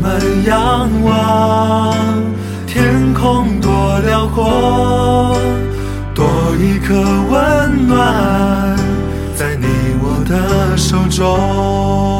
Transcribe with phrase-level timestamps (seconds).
[0.00, 1.94] 们仰望
[2.66, 5.36] 天空多辽阔，
[6.14, 6.24] 多
[6.58, 6.94] 一颗
[7.30, 8.76] 温暖
[9.36, 9.66] 在你
[10.02, 12.19] 我的手中。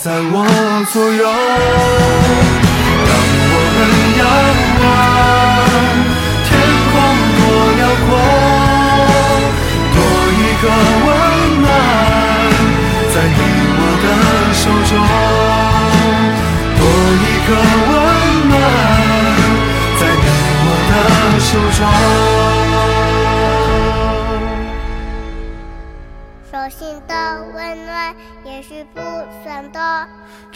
[0.00, 1.28] 在我左右，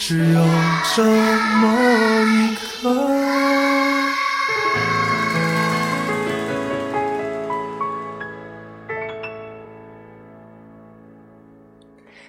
[0.09, 0.41] 只有
[0.95, 2.89] 这么一刻。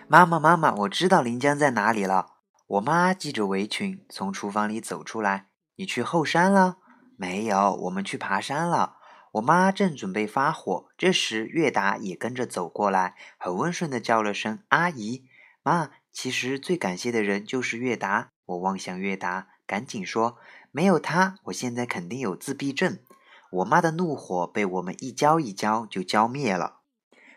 [0.08, 2.26] 妈妈，妈妈，我知道临江在哪里了。
[2.66, 5.46] 我妈系着围裙从厨房里走出来。
[5.76, 6.78] 你去后山了？
[7.16, 8.96] 没有，我们去爬山了。
[9.34, 15.28] 我妈正准备发火，这时月达也跟着走过来，很温顺的叫了声“阿姨”。
[15.62, 15.90] 妈。
[16.20, 18.30] 其实最感谢的人就是月达。
[18.46, 20.36] 我望向月达，赶紧说
[20.72, 22.98] ：“没有他，我现在肯定有自闭症。”
[23.52, 26.80] 我妈的怒火被我们一浇一浇就浇灭了。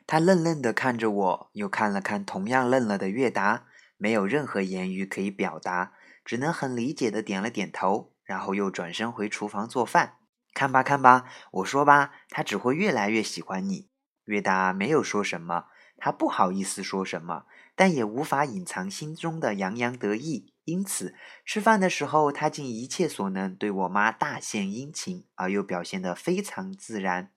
[0.07, 3.67] 她愣愣地看着我，又看了看同样愣了的月达，
[3.97, 5.93] 没有任何言语可以表达，
[6.25, 10.15] 只能很理解的点了点头，然后又转身回厨房做饭。
[10.55, 13.91] 看吧，看吧，我说吧，他只会越来越喜欢你。
[14.25, 15.65] 月达没有说什么，
[15.97, 17.45] 他不好意思说什么。
[17.75, 21.15] 但也无法隐藏心中的洋洋得意，因此
[21.45, 27.31] 吃饭的时候，他尽一切所能对我妈大献殷勤，而又表现得非常自然。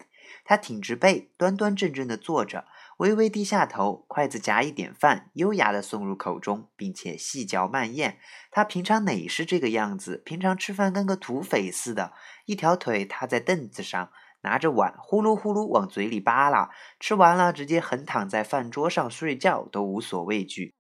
[0.44, 2.66] 他挺直背，端端正正地坐着，
[2.96, 8.19] 微微低下头，筷子夹一点饭，优雅地送入口中，并且细嚼慢咽。
[8.50, 10.22] 他平常哪是这个样子？
[10.25, 12.12] 平常吃饭跟个土匪似的，
[12.46, 14.10] 一条腿踏在凳子上，
[14.44, 16.70] 拿着碗呼噜呼噜往嘴里扒拉，
[17.00, 20.75] 吃完了直接横躺在饭桌上睡觉都无所畏惧。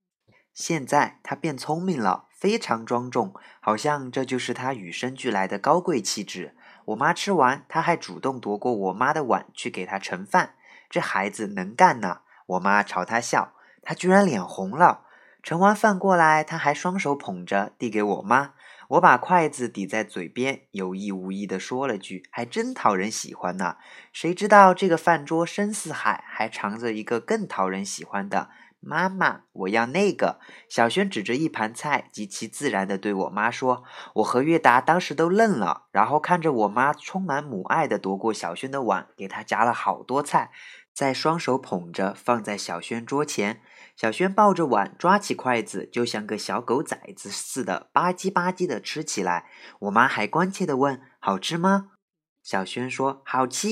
[0.52, 6.56] 现在他变聪明了，非常庄重，好像这就是他与生俱来的高贵气质。
[6.84, 10.54] 我妈吃完，他还主动夺过我妈的碗去给他盛饭。
[10.88, 12.20] 这孩子能干呢！
[12.46, 15.06] 我妈朝他笑，他居然脸红了。
[15.42, 18.52] 盛完饭过来，他还双手捧着递给我妈。
[18.90, 23.76] 我把筷子抵在嘴边，有意无意地说了句：“还真讨人喜欢呢。”
[24.12, 28.50] 谁知道这个饭桌深似海，还藏着一个更讨人喜欢的。
[28.80, 30.38] 妈妈，我要那个。
[30.68, 33.82] 小轩指着一盘菜，极其自然地对我妈说
[34.16, 40.50] ：“我和月达当时都愣了，然后看着我妈充满母爱地夺过小轩的碗，给他夹了好多菜。”
[40.94, 43.60] 再双手捧着放在小轩桌前，
[43.96, 49.46] 小轩抱着碗，抓起筷子，就像个小狗崽子似的吧唧吧唧的吃起来。
[49.80, 51.90] 我妈还关切的问：“好吃吗？”
[52.42, 53.68] 小轩说：“好吃。”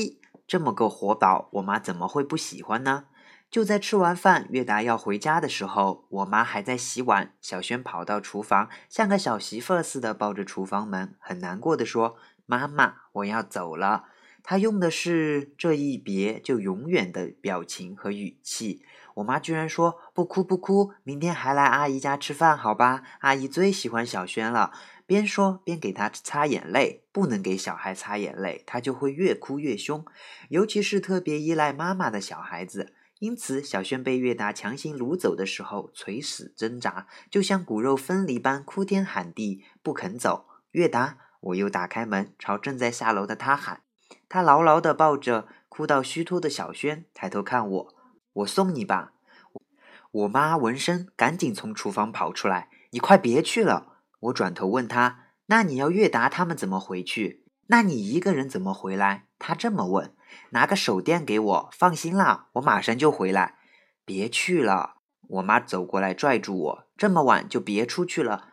[0.46, 3.06] 这么个活宝，我妈怎么会不喜欢呢？
[3.50, 7.34] 就在吃完饭，月达要回家的时候，我妈还在洗碗。
[7.40, 12.16] 小轩跑到厨房，像个小媳妇儿似的抱着厨房门，很难过的说
[12.46, 14.04] ：“妈妈，我要走了。”
[14.44, 18.84] 他用的是这一别就永远的表情和语气。
[19.16, 23.02] 我妈居然说不哭不哭，明天还来阿姨家吃饭，好吧？
[23.20, 24.72] 阿姨最喜欢小轩了。
[25.04, 30.04] 边说边给他擦眼泪，不能给小孩擦眼泪，他就会越哭越凶，
[30.48, 32.94] 尤其是特别依赖妈妈的小孩子。
[33.18, 40.46] 因此，小轩被月达强行掳走的时候，垂死挣扎，就像骨肉分离般哭天喊地，不肯走。
[40.72, 43.82] 月达，我又打开门，朝正在下楼的他喊。
[44.28, 47.94] 他牢牢地抱着哭到虚脱的小轩，抬头看我
[48.32, 49.12] ：“我送你吧。”
[50.12, 57.44] 我妈闻声赶紧从厨房跑出来：“你快别去了！”我转头问他：“那你要月达他们怎么回去？
[57.68, 60.14] 那你一个人怎么回来？”他这么问
[60.50, 63.56] ：“拿个手电给我，放心啦，我马上就回来。”
[64.04, 64.96] 别去了！
[65.28, 68.48] 我妈走过来拽住我：“这么晚就别出去了。”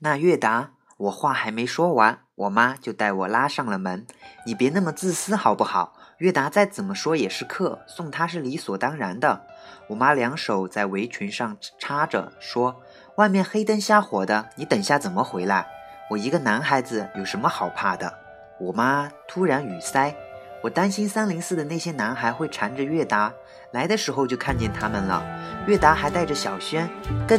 [0.00, 2.22] 那月达，我话还没说完。
[2.36, 4.06] 我妈就带我拉上了门，
[4.46, 5.95] 你别那么自私好不好？
[6.18, 9.42] 月达再怎么说也是客，送他是理所当然的。
[9.88, 12.80] 我妈两手在围裙上插着，说
[13.16, 15.66] ：“外面黑灯瞎火的，你等下怎么回来？
[16.08, 18.10] 我一个男孩子有什么好怕的？”
[18.58, 20.14] 我妈突然语塞，
[20.62, 23.30] 我担心三零四的那些男孩会缠着月达，
[23.72, 25.22] 来的时候就看见他们了。
[25.66, 26.88] 月达还带着小轩，
[27.28, 27.38] 更，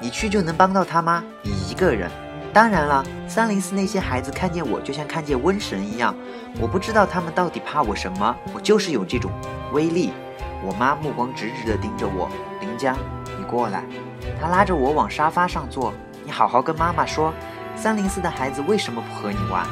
[0.00, 1.22] 你去就能帮到他吗？
[1.42, 2.10] 你一个人。
[2.52, 6.14] 当然了，三零四那些孩子看见我就像看见瘟神一样，
[6.60, 9.30] 我不知道他们到底怕我什么，我就是有这种
[9.72, 10.12] 威力。
[10.62, 12.28] 我妈目光直直地盯着我，
[12.60, 12.94] 林江，
[13.38, 13.82] 你过来。
[14.38, 15.94] 她拉着我往沙发上坐，
[16.24, 17.32] 你好好跟妈妈说，
[17.74, 19.66] 三零四的孩子为什么不和你玩？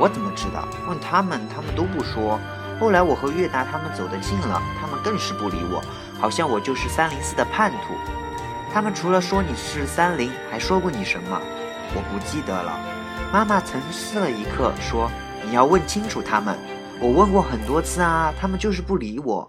[0.00, 0.66] 我怎么知道？
[0.88, 2.40] 问他们，他们都不说。
[2.80, 5.82] 后来我和月达他们走得近了，他们更是不理我，
[6.18, 7.94] 好像我就是三零四的叛徒。
[8.72, 11.38] 他们除了说你是三零，还说过你什么？
[11.94, 12.78] 我不记得了。
[13.32, 15.10] 妈妈沉思了一刻，说
[15.46, 16.56] ：“你要问清楚他们。
[17.00, 19.48] 我问过很多次啊，他们就是不理我。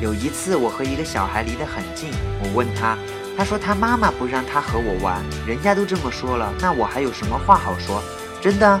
[0.00, 2.10] 有一次，我和一个小孩离得很近，
[2.42, 2.96] 我问他，
[3.36, 5.22] 他说他妈妈不让他和我玩。
[5.46, 8.02] 人家都这么说了，那我还有什么话好说？
[8.40, 8.80] 真的。”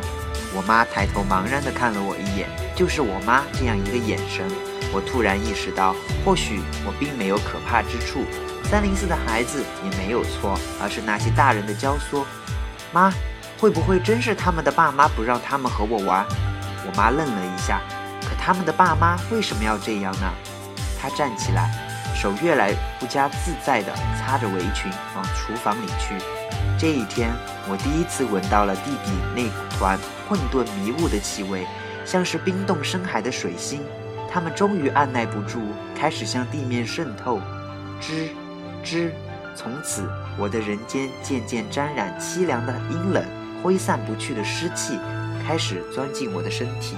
[0.56, 4.46] 我妈抬头茫然地看了我一眼，就是我妈这样一个眼神，
[4.92, 8.22] 我突然意识到，或许我并没有可怕之处。
[8.62, 12.22] 三零四的孩子也没有错，而是那些大人的教唆。
[12.94, 13.12] 妈，
[13.58, 16.24] 会不会真是他们的爸妈不让他们和我玩？
[16.86, 17.80] 我妈愣了一下，
[18.22, 20.32] 可他们的爸妈为什么要这样呢？
[21.02, 21.68] 她站起来，
[22.14, 26.14] 手越来不加自在地擦着围裙往厨房里去。
[26.78, 27.32] 这一天，
[27.68, 29.98] 我第一次闻到了地底那团
[30.28, 31.66] 混沌迷雾的气味，
[32.04, 33.82] 像是冰冻深海的水星。
[34.32, 35.60] 它们终于按耐不住，
[35.98, 37.40] 开始向地面渗透，
[38.00, 38.28] 吱，
[38.84, 39.10] 吱。
[39.56, 43.24] 从此，我的人间渐渐沾染凄凉的阴冷，
[43.62, 44.98] 挥散不去的湿气
[45.46, 46.96] 开始钻进我的身体。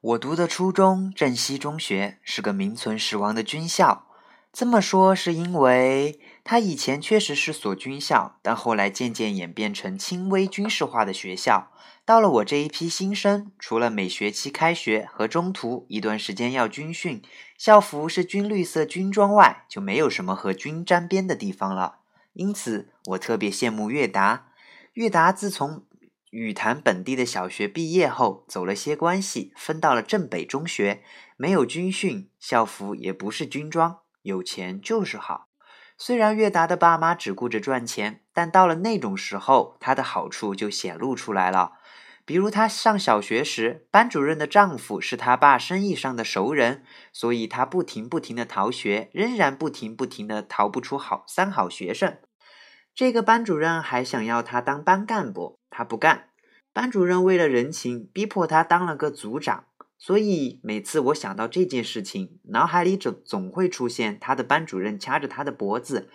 [0.00, 4.06] 我读的初中镇西中学是个名存实亡的军校。
[4.52, 11.72] 这么说是因为他以前确实是所军校，但后来渐渐演变成轻微军事化的学校。
[12.04, 17.22] 到了我这一批新生，除了每学期开学和中途一段时间要军训，
[17.56, 22.00] 校服是军绿色军装外，就没有什么和军沾边的地方了。
[22.34, 24.48] 因此我特别羡慕月达。
[24.92, 25.86] 月达自从
[26.28, 31.02] 羽坛本地的小学毕业后，走了些关系，分到了镇北中学，
[31.38, 35.48] 没有军训，校服也不是军装，有钱就是好。
[35.96, 41.74] 虽然月达的爸妈只顾着赚钱，但到了那种时候，他的好处就显露出来了。
[42.26, 46.82] 比如他上小学时，班主任的丈夫是他爸生意上的熟人，
[47.12, 52.18] 所以他不停不停的逃学，仍然不停不停的逃不出好三好学生。
[52.94, 56.30] 这个班主任还想要他当班干部，他不干。
[56.72, 59.66] 班主任为了人情，逼迫他当了个组长。
[60.06, 66.10] 所以每次我想到这件事情，脑海里总总会出现他的班主任掐着他的脖子，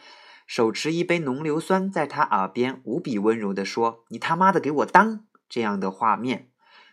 [0.45, 6.51] 手持一杯浓硫酸，在他耳边无比温柔地说：“你他妈的给我当！”这样的画面。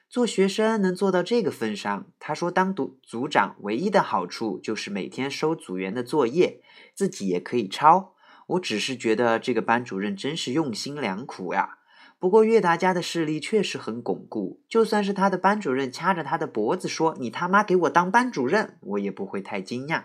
[0.09, 6.63] 做学生能做到这个份上，他说当组组长唯一的好处就是每天收组员的作业，
[6.95, 8.15] 自己也可以抄。
[8.47, 11.77] 我只是觉得这个班主任真是用心良苦呀。
[12.19, 20.03] 不过岳达家的势力确实很巩固，就算是他的班主任掐着他的脖子说：“你他妈给我当班主任！”我也不会太惊讶。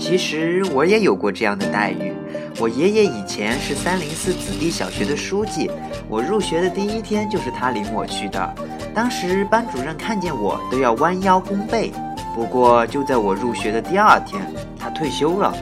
[0.00, 2.12] 其实我也有过这样的待遇。
[2.58, 5.70] 我爷爷以前是三零四子弟小学的书记，
[6.08, 8.54] 我入学的第一天就是他领我去的。
[8.92, 11.92] 当时班主任看见我都要弯腰弓背。
[12.34, 14.40] 不过就在我入学的第二天，
[14.78, 15.52] 他退休了。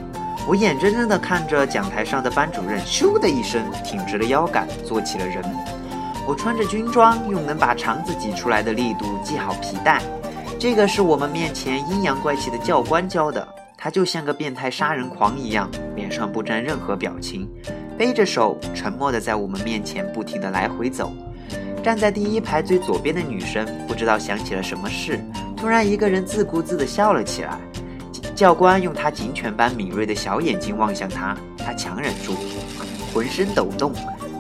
[0.47, 5.43] 我眼睁睁地看着讲台上的班主任咻的一声挺直了腰杆，做起了人。
[6.27, 10.01] 我穿着军装，用能把肠子挤出来的力度系好皮带。
[10.59, 13.47] 这个是我们面前阴阳怪气的教官教的。
[13.81, 17.49] 他就像个变态杀人狂一样，脸上不沾任何表情，
[17.97, 21.13] 背着手，沉默地在我们面前不停地来回走。
[21.83, 25.21] 站在第一排最左边的女生不知道想起了什么事，
[25.61, 27.59] 突然一个人自顾自地笑了起来。
[28.35, 32.35] 教官用他警犬般敏锐的小眼睛望向他，他强忍住，
[33.13, 33.93] 浑身抖动。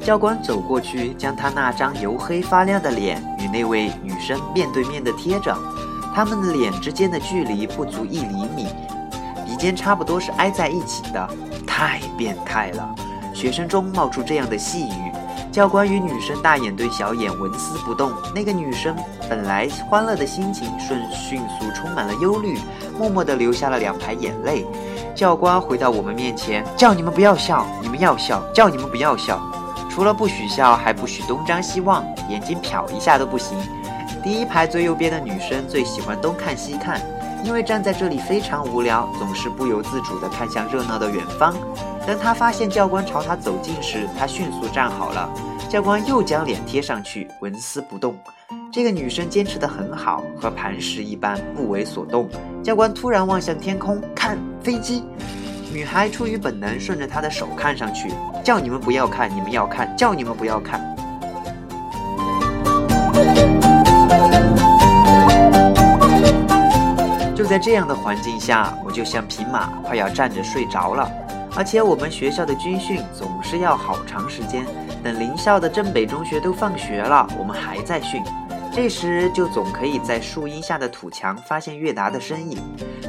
[0.05, 5.57] 教官走过去，将他那张黝黑发亮的脸与那位女生面对面的贴着，
[6.15, 8.69] 他们的脸之间的距离不足一厘米。
[9.45, 11.29] 鼻尖差不多是挨在一起的，
[11.67, 12.95] 太变态了！
[13.35, 15.08] 学生中冒出这样的细语，
[15.59, 18.13] 教官与女生大眼对小眼，纹丝不动。
[18.33, 18.95] 那个女生
[19.29, 22.57] 本来欢乐的心情瞬迅速充满了忧虑，
[22.97, 24.65] 默默地流下了两排眼泪。
[25.17, 29.43] 教官回到我们面前，叫你们不要笑，你们要笑，叫你们不要笑，
[29.91, 33.59] 除了不许笑，还不许东张西望，眼睛瞟一下都不行。
[34.23, 37.03] 第一排最右边的女生最喜欢东看西看。
[37.49, 41.57] 因为站在这里非常无聊，总是不由自主地看向热闹的远方。
[42.07, 45.31] 当他发现教官朝他走近时，他迅速站好了。
[45.67, 48.15] 教官又将脸贴上去，纹丝不动。
[48.71, 52.29] 这个女生坚持得很好，和磐石一般不为所动。
[52.63, 55.03] 教官突然望向天空，看飞机。
[55.73, 58.11] 女孩出于本能，顺着他的手看上去，
[58.45, 60.98] 叫你们不要看，你们要看，叫你们不要看。
[67.49, 71.11] 在这样的环境下，我就像匹马，快要站着睡着了。
[71.57, 74.67] 而且我们学校的军训总是要好长时间，
[75.03, 78.23] 等邻校的镇北中学都放学了，我们还在训。
[78.71, 82.59] 这时就总可以在树荫下的土墙发现月达的身影。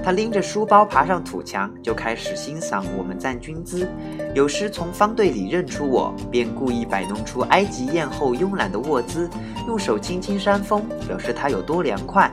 [0.01, 3.87] 他拎着书包爬上土墙，就开始欣赏我们站军姿。
[4.33, 9.29] 有时从方队里认出我，便故意摆弄出埃及艳后慵懒的卧姿，
[9.67, 12.31] 用手轻轻扇风，表示他有多凉快。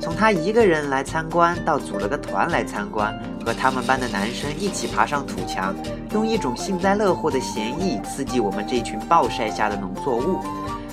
[0.00, 3.12] 从他一个人来参观，到组了个团来参观，
[3.44, 5.74] 和他们班的男生一起爬上土墙，
[6.12, 10.40] 用一种幸灾乐祸的嫌疑刺激我们这群暴晒下的农作物。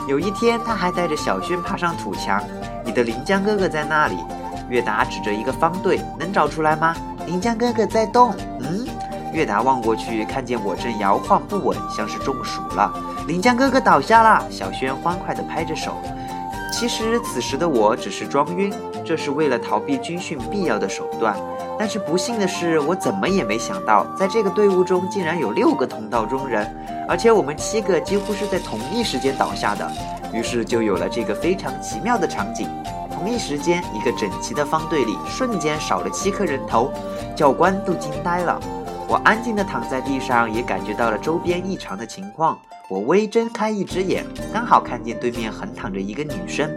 [0.07, 2.43] 有一天，他还带着小轩爬上土墙。
[2.83, 4.17] 你的临江哥哥在那里？
[4.69, 6.95] 月达指着一个方队，能找出来吗？
[7.25, 8.33] 临江哥哥在动。
[8.59, 8.85] 嗯，
[9.31, 12.91] 月达望过去，看见我正摇晃不稳，像是中暑了。
[13.27, 14.45] 临江哥哥倒下了。
[14.49, 15.93] 小轩欢快地拍着手。
[16.77, 18.69] 其实此时的我只是装晕，
[19.05, 21.33] 这是为了逃避军训必要的手段。
[21.79, 26.69] 但是不幸的是，我怎么也没想到，在这个队伍中竟然有六个同道中人，
[27.07, 29.89] 而且我们七个几乎是在同一时间倒下的。
[30.33, 32.67] 于是就有了这个非常奇妙的场景：
[33.09, 36.91] 同一时间，一个整齐的方队里瞬间少了七颗人头，
[37.37, 38.59] 教官都惊呆了。
[39.07, 42.59] 我安静地躺在地上，也感觉到了周边异常的情况。
[42.87, 44.23] 我微睁开一只眼，
[44.53, 46.69] 刚好看见对面横躺着一个女生。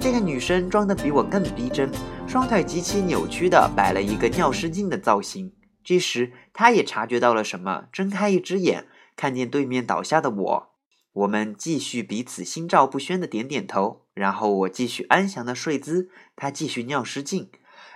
[0.00, 1.90] 这个女生装得比我更逼真，
[2.26, 5.52] 双腿极其扭曲的摆了一个尿失禁的造型。
[5.84, 10.70] 这时，她也察觉到了什么，睁开一只眼，看见对面倒下的我。
[11.12, 17.50] 我们继续彼此心照不宣的点点头，然后我继续安详的睡姿，她继续尿失禁。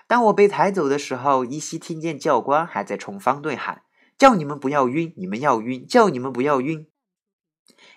[0.06, 3.83] 当我被抬走的时候，依稀听见教官还在冲方队喊
[4.18, 6.87] ：“叫你们不要晕，你们要晕，叫你们不要晕。”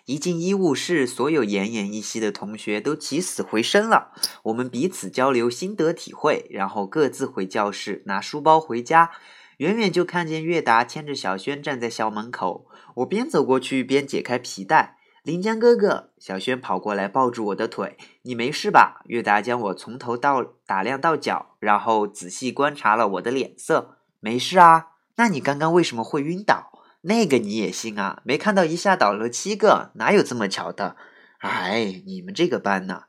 [0.07, 4.13] 一进医务室，所有奄奄一息的同学都起死回生了。
[4.43, 9.11] 我们彼此交流心得体会，然后各自回教室拿书包回家。
[9.57, 14.95] 远远就看见月达牵着小轩站在校门口，我边走过去边解开皮带。
[15.23, 26.71] 临江哥哥，小轩跑过来抱住我的腿：“你没事吧？”月达将我从头到打量到脚，然后仔细观察了我的脸色：“没事啊。”那你刚刚为什么会晕倒？
[27.01, 28.21] 那个你也信啊？
[28.23, 30.95] 没看到一下倒了七个，哪有这么巧的？
[31.39, 33.03] 哎，你们这个班呢？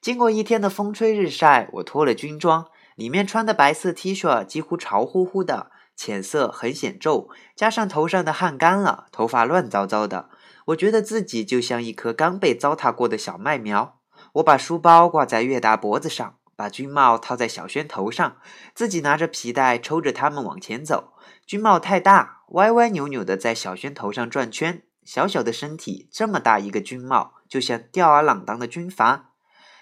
[0.00, 10.30] 经过一天的风吹日晒，我脱了军装，里面穿的白色 T 恤几乎潮乎乎的，浅色很显皱，加上头上的汗干了，头发乱糟糟的，
[10.66, 13.98] 我觉得自己就像一棵刚被糟蹋过的小麦苗。
[14.34, 18.38] 我把书包挂在月达脖子上，把军帽套在小轩头上，
[18.74, 21.12] 自己拿着皮带抽着他们往前走。
[21.46, 24.82] 军帽太大，歪歪扭扭的在小轩头上转圈。
[25.04, 29.30] 小小的身体，这么大一个军帽，就像吊儿郎当的军阀。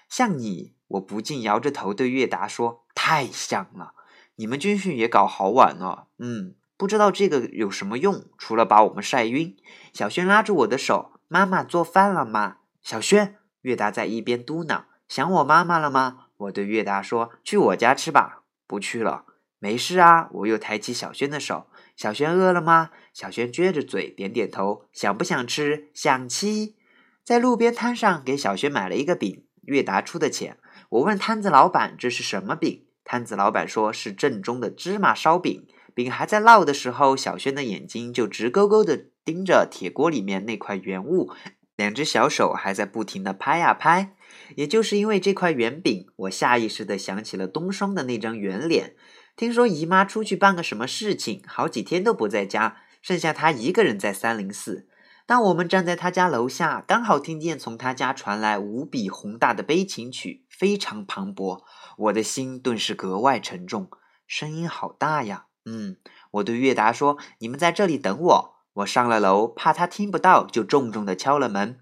[0.06, 3.94] 像你，我不禁摇着头对月达说：“太像了。”
[4.36, 6.08] 你们军训也搞好晚了。
[6.18, 9.56] 嗯，不知道这个有什么用，除了把我们晒晕。
[9.94, 19.24] 小轩拉住我的手：“妈妈做饭了吗？”小轩，月达在一边嘟囔：“想我妈妈了吗？”我对月达说：“去我家吃吧。”不去了。
[19.58, 21.66] 没事啊，我又抬起小轩的手。
[21.96, 22.90] 小轩饿了吗？
[23.12, 24.86] 小轩撅着嘴点点头。
[24.92, 25.90] 想不想吃？
[25.94, 26.74] 想吃。
[27.22, 30.58] 在路边摊上给小轩买了一个饼，月达出的钱。
[30.90, 35.66] 我问摊子老板这是什么饼，摊子老板说是正宗的芝麻烧饼。
[35.94, 41.30] 饼还在烙的时候，小轩的眼睛就直勾勾的盯着铁锅里面那块圆物，
[41.76, 44.14] 两只小手还在不停的拍呀拍。
[44.56, 48.96] 也就是因为这块圆饼，我下意识的想起了冬霜的那张圆脸。
[49.36, 54.88] 听说姨妈出去办个什么事情，好几天都不在家，剩下她一个人在三零四。
[55.26, 61.62] 当我们站在她家楼下，刚好听见从她家传来无比宏大的悲情曲，非常磅礴，
[61.96, 63.88] 我的心顿时格外沉重。
[64.26, 65.46] 声音好大呀！
[65.64, 65.96] 嗯，
[66.32, 71.78] 我对月达说：“你们在这里等我。”我上了楼，怕他听不到，就重重的敲了门。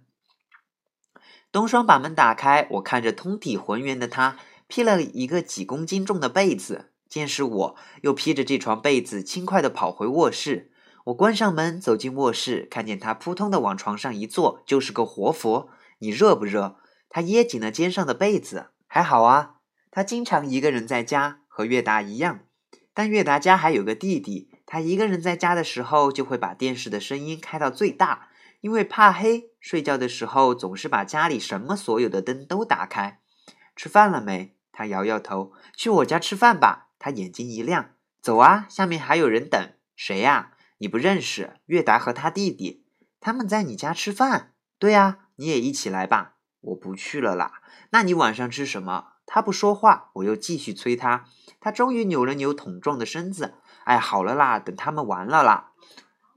[1.52, 4.38] 冬霜把门打开，我看着通体浑圆的他，
[4.68, 6.92] 披了一个几公斤重的被子。
[7.10, 10.72] 见是我，又披着这床被子，轻快地跑回卧室。
[11.04, 15.68] 我关上门，走进卧室，看见他扑通地往床上一坐，就是个活佛。
[15.98, 16.76] 你热不热？
[17.10, 19.56] 他掖紧了肩上的被子，还好啊。
[19.90, 22.40] 他经常一个人在家，和月达一样。
[22.94, 28.28] 但月达家还有个弟弟，他一个人在家的时候，就会把电视的声音开到最大，
[28.62, 29.50] 因为怕黑。
[29.62, 33.20] 睡觉的时候，总是把家里什么所有的灯都打开。
[33.76, 34.56] 吃饭了没？
[34.72, 35.52] 他摇摇头。
[35.76, 36.88] 去我家吃饭吧。
[36.98, 39.72] 他眼睛一亮，走啊，下面还有人等。
[39.96, 40.52] 谁呀？
[40.78, 41.54] 你不认识？
[41.66, 42.84] 月达和他弟弟，
[43.20, 44.52] 他们在你家吃饭。
[44.78, 46.34] 对呀，你也一起来吧。
[46.60, 47.62] 我不去了啦。
[47.90, 49.14] 那你晚上吃什么？
[49.26, 51.24] 他不说话，我又继续催他。
[51.60, 53.54] 他终于扭了扭桶状的身子。
[53.84, 55.71] 哎，好了啦，等他们完了啦。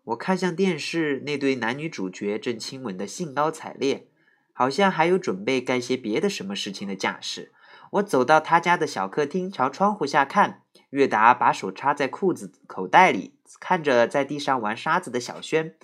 [0.05, 4.07] 我看向电视，那对男女主角正亲吻的兴高采烈，
[4.53, 7.51] 好像还有准备干些别的什么事情的架势。
[7.91, 10.61] 我走到他家的小客厅，朝窗户下看。
[10.91, 15.75] 月达把手插在裤子口袋里，看着在地上玩沙子的小轩。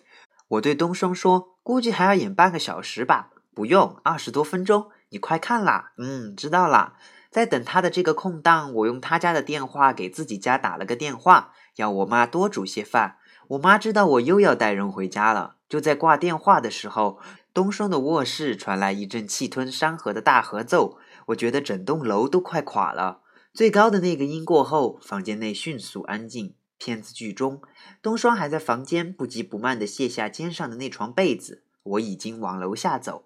[0.49, 4.89] 我对东升说：“估计还要演半个小时吧？”“不用，二十多分钟。
[5.09, 6.95] ”“你快看啦！”“嗯，知道啦。”
[7.31, 13.17] 在等他的这个空档，我用他家的电话给自己家打了个电话，要我妈多煮些饭。
[13.51, 15.57] 我妈知道我又要带人回家了。
[15.67, 17.19] 就在挂电话的时候，
[17.53, 20.97] 东升的卧室传来一阵气吞山河的大合奏。
[21.27, 23.19] 我觉得整栋楼都快垮了。
[23.53, 26.55] 最高的那个音过后，房间内迅速安静。
[26.77, 27.61] 片子剧终，
[28.01, 31.63] 冬霜还在房间不急不慢地卸下肩上的那床被子。
[31.83, 33.25] 我已经往楼下走。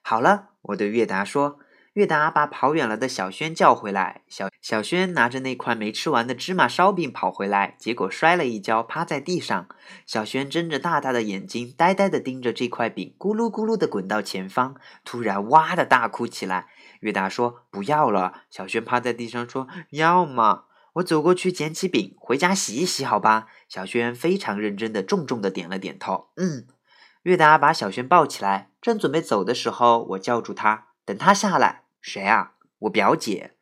[0.00, 1.58] 好了，我对月达说。
[1.92, 4.22] 月达把跑远了的小轩叫回来。
[4.28, 9.68] 小小轩拿着那块没吃完的芝麻烧饼跑回来，结果摔了一跤，趴在地上。
[10.04, 14.74] 小轩睁着大大的眼睛，呆呆地盯着这块饼，咕噜咕噜地滚到前方，
[15.04, 16.66] 突然哇的大哭起来。
[16.98, 23.46] 月达说：“不要了。”小轩趴在地上说：“要嘛。”我走过去捡起饼，回家洗一洗，好吧？
[23.68, 26.30] 小轩非常认真的、重重的点了点头。
[26.34, 26.66] 嗯。
[27.22, 31.84] 月达把小轩抱起来，正准备走的时候，我叫住他，等他下来。
[32.00, 32.54] 谁啊？
[32.80, 33.52] 我表姐。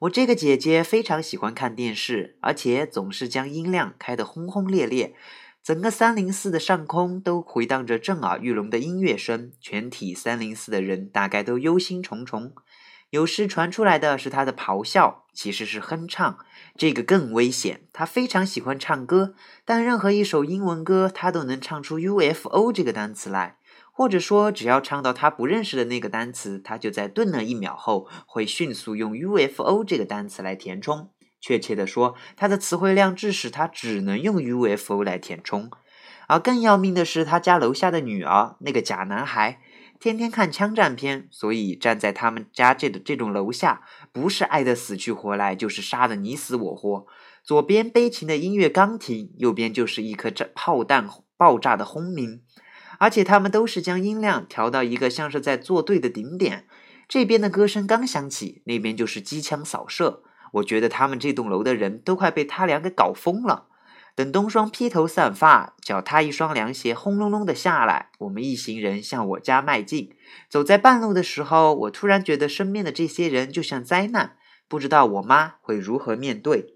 [0.00, 5.14] 我这个姐姐非常喜欢看电视，而且总是将音量开得轰轰烈烈。
[5.62, 12.52] 整个三零四的上空都回荡着震耳欲聋的音乐声，全体三零四的人大概都忧心忡忡。
[13.08, 16.38] 有时传出来的是他的咆哮，其实是哼唱，
[16.76, 17.82] 这个更危险。
[17.92, 23.56] 他非常喜欢唱歌，但任何一首英文歌，他都能唱出 UFO 这个单词来，
[23.96, 31.10] 或者说，只要唱到他不认识的那个单词，他就在顿了一秒后，会迅速用 UFO 这个单词来填充。
[31.40, 35.70] 确切的说，他的词汇量致使他只能用 UFO 来填充。
[36.26, 39.60] 而更要命的是，他家楼下的女儿那个假男孩，
[40.00, 47.06] 天天看枪战片，所以站在他们家这的这种楼下，不是爱得死去活来，就是杀得你死我活。
[47.44, 52.42] 左边悲情的音乐刚停，右边就是一颗炸炮弹爆炸的轰鸣，
[53.04, 56.66] 而且他们都是将音量调到一个像是在作对的顶点。
[57.06, 60.22] 这边的歌声刚响起，那边就是机枪扫射。
[60.52, 63.66] 我觉得他们这栋楼的人都快被他俩给搞疯了。
[64.14, 70.16] 等冬霜披头散发，脚踏一双凉鞋，轰隆隆的下来，我们一行人向我家迈进。
[70.48, 76.73] 走在半路的时候，我突然觉得身边的这些人就像灾难，不知道我妈会如何面对。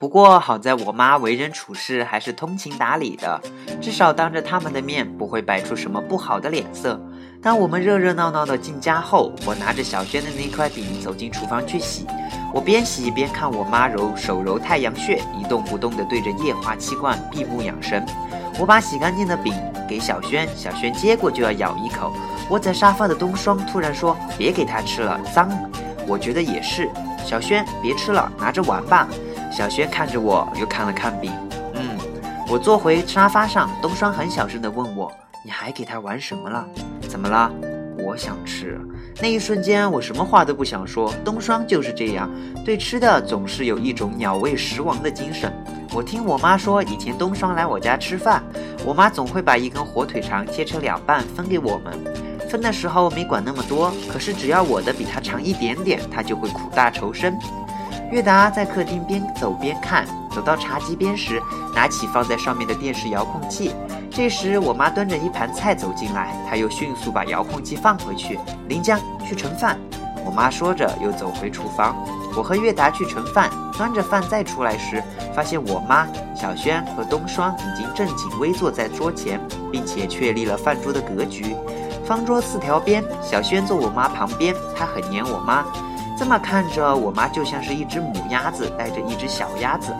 [0.00, 3.38] 不过好在我妈为人处事还是通情达理的，
[3.82, 6.98] 至少当着他们的面不会摆出什么不好的脸色。
[7.42, 12.06] 当我们热热闹闹的进家后，我拿着小轩的那块饼走进厨房去洗。
[12.54, 18.02] 我边洗边看我妈揉手揉太阳穴，一动不动地对着液化气罐闭目养神。
[18.58, 19.52] 我把洗干净的饼
[19.86, 22.10] 给小轩，小轩接过就要咬一口。
[22.48, 25.50] 窝在沙发的冬霜突然说：“别给他吃了，脏。”
[26.08, 26.88] 我觉得也是。
[27.22, 29.06] 小轩，别吃了，拿着玩吧。
[29.50, 31.32] 小轩看着我，又看了看饼。
[31.74, 31.98] 嗯，
[32.48, 35.10] 我坐回沙发上，冬霜很小声地问我。
[35.44, 36.64] 你还给他玩什么了？
[37.08, 37.50] 怎么了？
[37.98, 38.80] 我想吃。
[39.20, 41.12] 那一瞬间，我什么话都不想说。
[41.24, 42.30] 冬霜就是这样，
[42.64, 45.52] 对吃的总是有一种鸟为食亡的精神。
[45.92, 48.42] 我听我妈说，以前冬霜来我家吃饭，
[48.86, 51.92] 我妈总会把一根火腿肠切成两半分给我们。
[52.48, 57.38] 分的时候没管那么多，可是只要我的比她长一点点，她就会苦大仇深。
[58.10, 61.40] 月达在客厅边走边看，走到茶几边时，
[61.72, 63.72] 拿起放在上面的电视遥控器。
[64.10, 68.36] 这时，我妈端着一盘菜走进来，她又迅速把遥控器放回去。
[68.66, 69.78] 林江去盛饭。
[70.24, 71.96] 我妈说着，又走回厨房。
[72.36, 75.00] 我和月达去盛饭，端着饭再出来时，
[75.32, 81.54] 发现我妈、小轩和冬霜已经正襟危坐在桌前，并且确立了饭桌的格局。
[82.04, 85.64] 方桌四条边，小轩坐我妈旁边，他很黏我妈。
[86.20, 89.90] 这么看着，我妈就像是一只母鸭子带着一只小鸭子。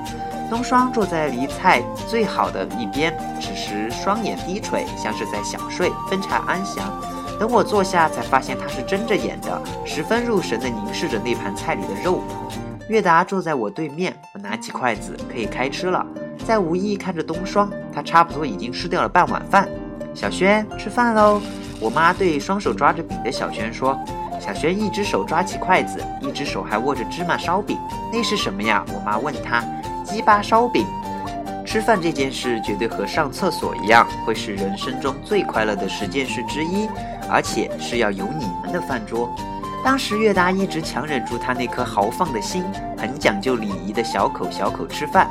[0.51, 6.93] 冬霜坐在离菜最好的一边，此时双眼低垂，像是在小睡，分茶安详。
[7.39, 12.21] 等我坐下，才发现他是睁着眼的，十分入神地凝视着那盘菜里的肉。
[12.91, 16.05] 月达坐在我对面，我拿起筷子，可以开吃了。
[16.47, 19.67] 在无意看着冬霜，他差不多已经吃掉了半碗饭。
[20.15, 21.41] 小轩，吃饭喽！
[21.81, 23.99] 我妈对双手抓着饼的小轩说。
[24.41, 27.79] 小轩一只手抓起筷子，一只手还握着芝麻烧饼。
[28.11, 28.85] 那是什么呀？
[28.95, 29.63] 我妈问他。
[30.03, 30.85] 鸡巴烧饼，
[31.65, 36.89] 吃饭这件事绝对和上厕所一样，会是人生中最快乐的十件事之一，
[37.31, 39.31] 而且是要有你们的饭桌。
[39.85, 42.65] 当时月达一直强忍住他那颗豪放的心，
[42.99, 45.29] 很讲究礼仪的小口小口吃饭。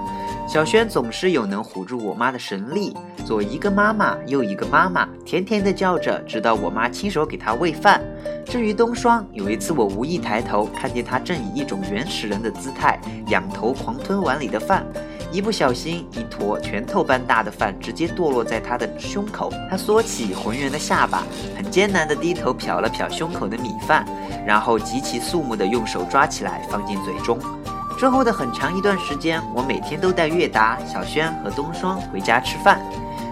[0.51, 8.01] 小轩总是有能唬住我妈的神力，左一个妈妈，右一个妈妈，甜甜的叫着，直到我妈亲手给他喂饭。
[8.47, 14.83] 至于冬霜，有一次我无意抬头，看见他正以一种原始人的姿态仰头狂吞碗里的饭，
[15.31, 19.53] 一不小心，一坨拳头般大的饭直接堕落在他的胸口。
[19.69, 24.03] 他缩起浑圆的下巴，很艰难地低头瞟了瞟胸口的米饭，
[24.47, 27.37] 然后极其肃穆地用手抓起来放进嘴中。
[27.99, 32.79] 之后的很长一段时间，我每天都带月达、小轩和冬霜回家吃饭。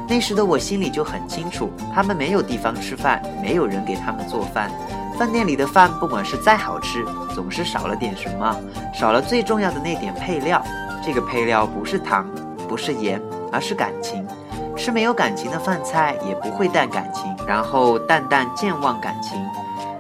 [0.10, 4.70] 那时的我心里就很清楚，他们没有地方吃饭，没有人给他们做饭。
[5.18, 8.60] 饭店里的饭不管是再好吃，总是少了点什么，
[8.94, 10.62] 少了最重要的那点配料。
[11.02, 12.30] 这个配料不是糖，
[12.68, 13.22] 不是盐，
[13.54, 14.28] 而是感情。
[14.76, 19.42] 吃没有感情的饭菜也不会淡感情，然后淡淡健忘感情。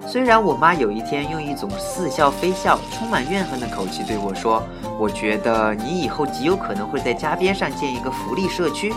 [0.10, 4.63] 虽然我妈有一天用一种似笑非笑、充满怨恨的口气对我说
[4.98, 8.93] ：“我觉得你以后极有可能会在家边上建一个福利社区。”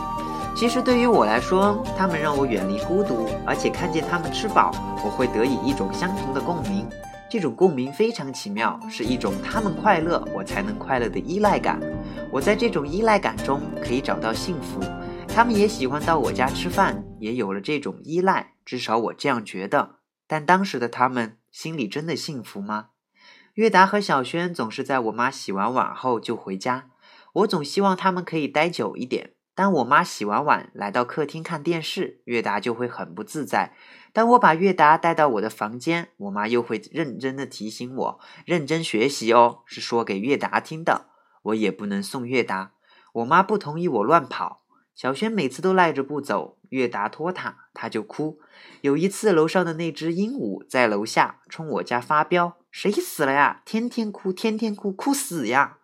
[0.55, 4.71] 其实对于我来说，他们让我远离孤独，而且看见他们吃饱，
[5.05, 6.87] 我会得以一种相同的共鸣。
[7.29, 11.81] 这种共鸣非常奇妙，是一种他们快乐，我才能快乐的依赖感。
[12.31, 14.81] 我在这种依赖感中可以找到幸福。
[15.27, 20.00] 他们也喜欢到我家吃饭，也有了这种依赖，至少我这样觉得。
[20.31, 22.91] 但当时的他们心里真的幸福吗？
[23.55, 26.89] 月达和小轩总是在我妈洗完碗后就回家。
[27.33, 29.33] 我总希望他们可以待久一点。
[29.57, 33.75] 当我妈洗完碗来到客厅看电视，月达就会很不自在。
[34.13, 41.07] 当我把月达带到我的房间，我妈又会认真的提醒我认真学习哦，是说给月达听的。
[41.43, 42.75] 我也不能送月达，
[43.15, 44.63] 我妈不同意我乱跑。
[44.95, 48.39] 小轩每次都赖着不走，月达拖沓，他就哭。
[48.81, 53.63] 有一次，楼上的那只鹦鹉在楼下冲我家发飙：“谁死了呀？
[53.65, 55.79] 天天哭，天天哭，哭死呀！”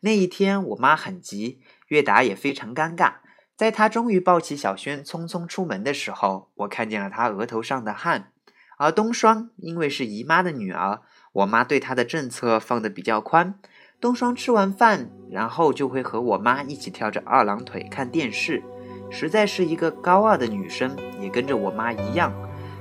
[0.00, 3.14] 那一天，我妈很急，月达也非常尴尬。
[3.56, 8.32] 在他终于抱起小轩，匆匆出门的时候，我看见了他额头上的汗。
[8.76, 11.00] 而冬霜因为是姨妈的女儿，
[11.32, 13.58] 我妈对她的政策放得比较宽。
[14.00, 18.62] 冬霜吃完饭，然后就会和我妈一起跳着二郎腿看电视，
[19.10, 22.32] 实在是一个高二的女生，也跟着我妈一样，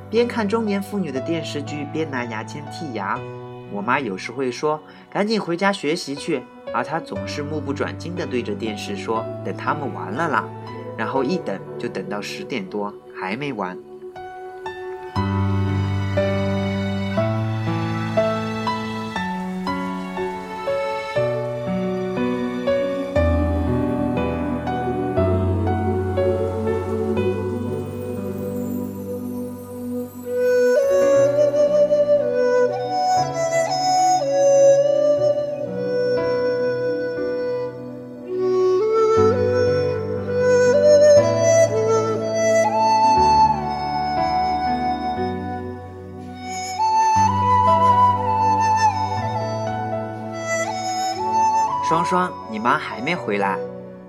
[0.10, 3.20] 边看中年妇女的电视剧，边拿牙签剔牙。
[3.72, 6.42] 我妈有时会说：“赶紧回家学习去。”
[6.74, 10.48] 而她总是目不转睛地对着电视说：“等他们完了啦。”
[10.98, 13.78] 然后一等就等到十点多，还没完。
[52.04, 53.58] 双双，你妈还没回来？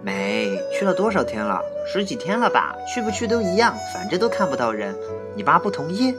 [0.03, 1.61] 没，去了多少天了？
[1.87, 2.75] 十几天了吧？
[2.93, 4.95] 去不去都一样，反正都看不到人。
[5.35, 6.15] 你爸不同意？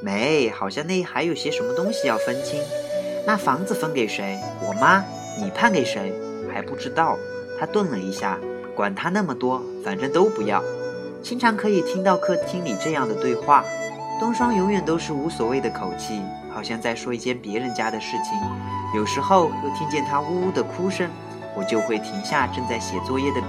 [0.00, 2.60] 没，好像那还有些什么东西要分清。
[3.26, 4.38] 那房子分给谁？
[4.66, 5.04] 我妈？
[5.38, 6.12] 你判给谁？
[6.52, 7.16] 还不知道。
[7.58, 8.38] 他顿了一下，
[8.74, 10.62] 管他那么多，反正都不要。
[11.22, 13.64] 经常可以听到客厅里这样的对话。
[14.20, 16.20] 冬霜永远都是无所谓的口气，
[16.52, 18.77] 好像在说一件别人家的事情。
[18.94, 21.10] 有时候又听见他呜呜的哭声，
[21.54, 23.48] 我就会停下正在写作业的笔。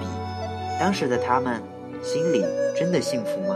[0.79, 1.61] 当时的他们
[2.03, 2.43] 心里
[2.77, 3.55] 真的幸福吗？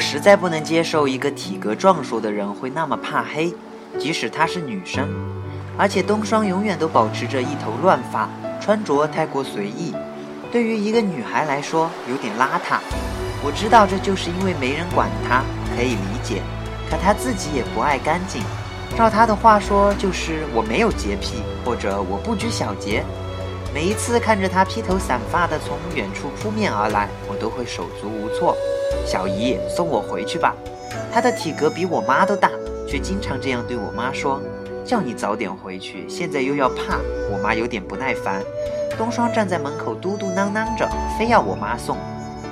[0.00, 3.54] 实在不能接受一个体格壮硕的人会那么怕黑，
[3.98, 5.08] 即使她是女生。
[5.76, 8.28] 而且冬霜永远都保持着一头乱发，
[8.60, 9.94] 穿着太过随意，
[10.50, 12.80] 对于一个女孩来说有点邋遢。
[13.44, 15.42] 我知道这就是因为没人管她，
[15.74, 16.42] 可以理解。
[16.90, 18.42] 可她自己也不爱干净。
[18.96, 23.04] 照她的话说，就是我没有洁癖，或者我不拘小节。
[23.72, 28.56] 每一次看着她披头散发的从远处扑面而来，我都会手足无措。
[29.06, 30.54] 小姨，送我回去吧。
[31.12, 32.50] 她的体格比我妈都大，
[32.88, 34.40] 却经常这样对我妈说
[34.84, 36.98] ：“叫你早点回去，现在又要怕。”
[37.30, 38.42] 我妈有点不耐烦。
[38.98, 41.96] 冬霜站在门口嘟嘟囔囔着，非要我妈送。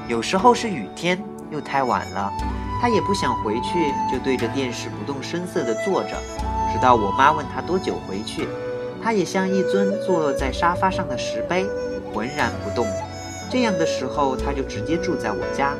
[0.07, 2.33] 有时候是雨天，又太晚了，
[2.81, 6.11] 她也不想回去，就对着电视不动声色地坐着，
[6.73, 8.47] 直到我妈问她多久回去，
[9.03, 11.67] 他也像一尊坐在沙发上的石碑，
[12.13, 12.87] 浑然不动。
[13.51, 15.73] 这样的时候，他就直接住在我家。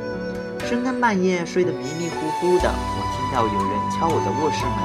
[0.65, 4.79] 深更半夜睡得迷迷糊糊的，我听到有人敲我的卧室门。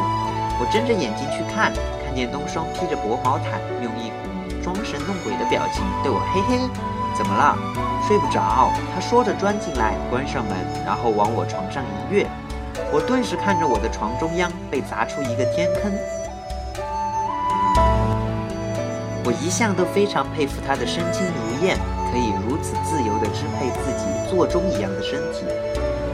[0.60, 1.72] 我睁着眼睛去看，
[2.04, 6.58] 看见冬霜披着薄毛毯，用一股装神弄鬼的表情对我嘿嘿。
[7.16, 7.56] 怎么了？
[8.06, 8.70] 睡不着？
[8.94, 12.26] 他说着钻进来，关上门，然后往我床上一跃。
[12.92, 15.92] 我顿时看着我的床中央被砸出一个天坑。
[19.44, 21.78] 一向都非常佩服他的身轻如燕。
[22.14, 25.42] 可以如此自由地支配自己座钟一样的身体。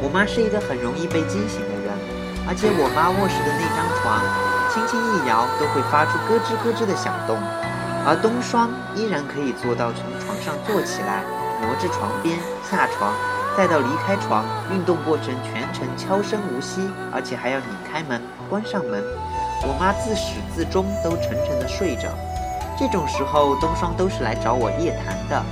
[0.01, 1.93] 我妈是一个很容易被惊醒的人，
[2.49, 4.17] 而且我妈卧室的那张床，
[4.73, 7.37] 轻轻一摇都会发出咯吱咯吱的响动。
[8.09, 11.21] 而冬霜依然可以做到从床上坐起来，
[11.61, 13.13] 挪至床边下床，
[13.53, 14.41] 再到离开床，
[14.73, 16.81] 运动过程全程悄声无息，
[17.13, 18.17] 而且还要拧开门
[18.49, 19.05] 关上门。
[19.69, 22.09] 我妈自始至终都沉沉地睡着。
[22.81, 25.45] 这种时候，冬霜都是来找我夜谈的。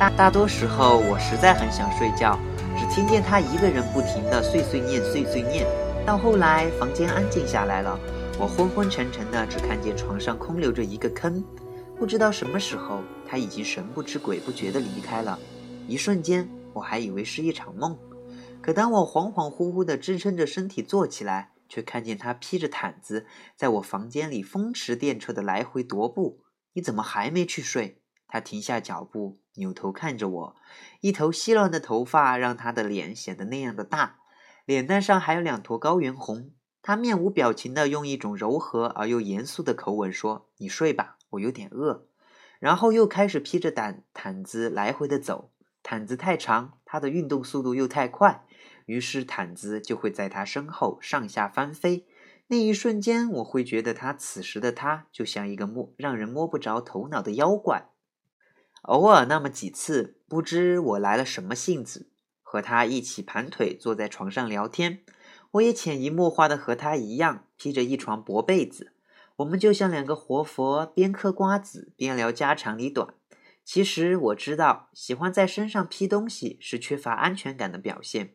[0.00, 2.36] 大大多时候，我实在很想睡觉，
[2.76, 5.64] 只听见他一个人不停的碎碎念、碎碎念。
[6.04, 7.96] 到后来，房间安静下来了，
[8.36, 11.40] 我昏昏沉沉的，只看见床上空留着一个坑。
[11.96, 15.38] 不知道什么时候，他已经神不知鬼不觉的离开了。
[15.86, 17.96] 一瞬间，我还以为是一场梦。
[18.60, 26.40] 可当我恍恍惚惚的支撑着身体坐起来，却看见他披着毯子，在我房间里风驰电掣的来回踱步。
[26.74, 28.00] 你怎么还没去睡？
[28.26, 29.38] 他停下脚步。
[29.56, 30.56] 扭头看着我，
[31.02, 34.20] 一头稀乱的头发让他的脸显得那样的大，
[34.64, 36.52] 脸蛋上还有两坨高原红。
[36.80, 42.06] 他面无表情的用一种柔和而又严肃的口吻说：“你睡吧，我有点饿。”
[42.58, 45.50] 然后又开始披着毯毯子来回的走。
[45.82, 48.46] 毯子太长，他的运动速度又太快，
[48.86, 52.06] 于是毯子就会在他身后上下翻飞。
[52.52, 57.88] 那一瞬间，我会觉得他此时的他就像一个摸让人摸不着头脑的妖怪。
[58.82, 62.10] 偶尔那么几次，不知我来了什么性子，
[62.42, 65.00] 和他一起盘腿坐在床上聊天，
[65.52, 68.92] 我也潜移默化的和他一样披着一床薄被子，
[69.36, 73.14] 我们就像两个活佛，边嗑瓜子边聊家长里短。
[73.64, 78.34] 其实我知道，喜欢在身上披东西是缺乏安全感的表现。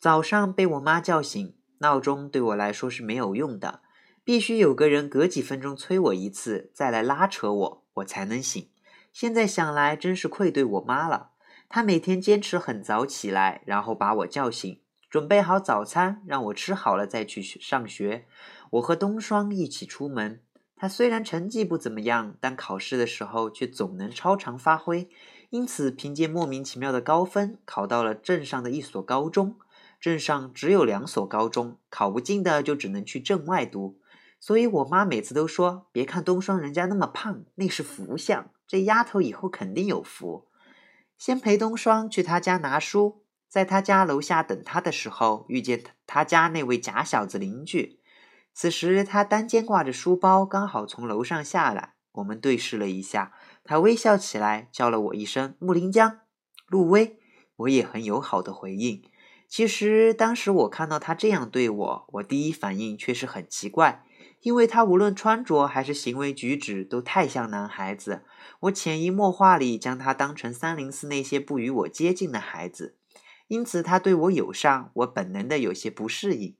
[0.00, 3.80] 早上被我妈叫醒，闹钟对我来说是没有用的，
[4.22, 8.68] 必须有个人隔几分钟催我一次，再来拉扯我，我才能醒。
[9.12, 11.30] 现在想来，真是愧对我妈了。
[11.70, 18.26] 她每天坚持很早起来，然后把我叫醒，准备好早餐，让我吃好了再去上学。
[18.72, 20.42] 我和冬霜一起出门。
[20.76, 25.08] 他虽然成绩不怎么样，但考试的时候却总能超常发挥，
[25.48, 29.56] 因此凭借莫名其妙的高分，考到了镇上的一所高中。
[30.00, 34.00] 镇上只有两所高中，考不进的就只能去镇外读。
[34.40, 40.48] 所以我妈每次都说：“别看冬霜人家那么胖，那是福相。”这丫头以后肯定有福。
[41.18, 48.00] 先陪冬霜去他家拿书，在他家楼下等他的时候，遇见他家那位假小子邻居。
[48.54, 51.96] 此时他单肩挂着书包，刚好从楼上下来。
[52.12, 56.20] 我们对视了一下，他微笑起来，叫了我一声“木林江”，
[56.66, 57.18] 陆威。
[57.56, 59.02] 我也很友好的回应。
[59.50, 64.04] 其实当时我看到他这样对我，我第一反应却是很奇怪。
[64.42, 68.22] 因为他无论穿着还是行为举止都太像男孩子，
[68.60, 72.96] 我潜移默化里将他当成三零四那些不与我接近的孩子，
[73.48, 76.56] 因此他对我友善，我本能的有些不适应。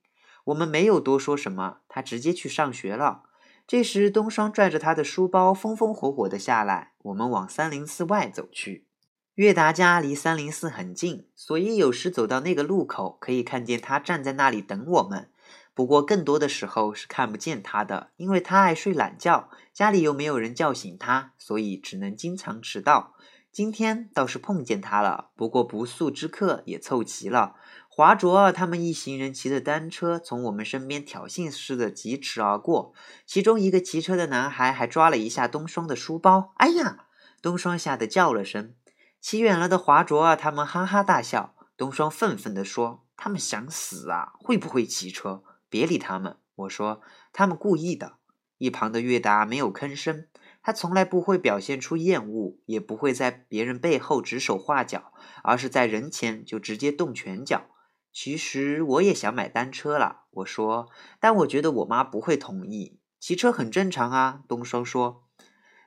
[0.46, 3.22] 我们没有多说什么，他直接去上学了。
[3.66, 8.89] 这时，东双拽着他的书包，风风火火的下来，我们往三零四外走去。
[9.36, 15.30] 悦达家离三零四很近，所以有时走到那个路口，可以看见他站在那里等我们。
[15.72, 23.14] 不过，更多的时候是看不见他的，因为他爱睡懒觉，家里又没有人叫醒他，所以只能经常迟到。
[23.52, 27.54] 今天倒是碰见他了，不过不速之客也凑齐了。
[27.88, 32.92] 华卓他们一行人骑着单车从我们身边挑衅似的疾驰而过，
[33.24, 36.52] 其中一个骑车的男孩还抓了一下冬霜的书包。
[36.56, 37.06] 哎呀！
[37.42, 38.74] 冬霜吓得叫了声。
[39.20, 41.54] 骑远了的华卓他们哈哈大笑。
[41.76, 44.32] 东双愤愤地说：“他们想死啊！
[44.38, 47.00] 会不会骑车？”别理他们，我说
[47.32, 48.18] 他们故意的。
[48.58, 50.26] 一旁的月达没有吭声，
[50.62, 57.70] 他从来不会表现出厌恶，也不会在别人背后指手画脚，而是在人前就直接动拳脚。
[58.12, 62.98] 其实我也想买单车了，我说，但我觉得我妈不会同意。
[63.18, 65.24] 骑车很正常啊，东双说，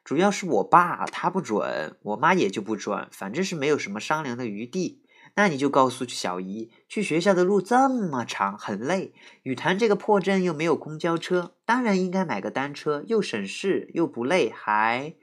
[0.04, 5.02] 主要是我爸他不准，我妈也就不准，反正是没有什么商量的余地。
[5.36, 9.13] 那你就告诉小姨，去学校的路这么长，很累。
[9.42, 14.52] 雨潭这个破镇又没有公交车，当然应该买个单车，又省事又不累。
[14.52, 15.16] 还，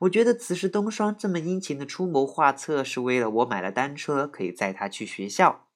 [0.00, 5.67] 我觉得此时冬霜这么殷勤的出谋划策，是为了我买了单车，可以载她去学校。